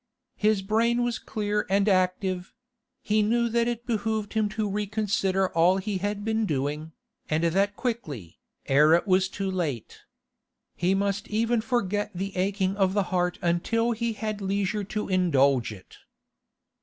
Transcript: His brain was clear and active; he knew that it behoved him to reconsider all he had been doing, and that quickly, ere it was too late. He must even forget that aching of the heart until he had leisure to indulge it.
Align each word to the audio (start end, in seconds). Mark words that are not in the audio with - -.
His 0.35 0.63
brain 0.63 1.03
was 1.03 1.19
clear 1.19 1.67
and 1.69 1.87
active; 1.87 2.55
he 3.03 3.21
knew 3.21 3.47
that 3.49 3.67
it 3.67 3.85
behoved 3.85 4.33
him 4.33 4.49
to 4.49 4.67
reconsider 4.67 5.49
all 5.51 5.77
he 5.77 5.99
had 5.99 6.25
been 6.25 6.47
doing, 6.47 6.93
and 7.29 7.43
that 7.43 7.75
quickly, 7.75 8.39
ere 8.65 8.95
it 8.95 9.05
was 9.05 9.29
too 9.29 9.51
late. 9.51 9.99
He 10.75 10.95
must 10.95 11.27
even 11.27 11.61
forget 11.61 12.09
that 12.15 12.35
aching 12.35 12.75
of 12.77 12.95
the 12.95 13.03
heart 13.13 13.37
until 13.43 13.91
he 13.91 14.13
had 14.13 14.41
leisure 14.41 14.83
to 14.85 15.07
indulge 15.07 15.71
it. 15.71 15.97